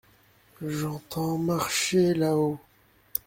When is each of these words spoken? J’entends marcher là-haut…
J’entends 0.63 1.37
marcher 1.37 2.15
là-haut… 2.15 2.59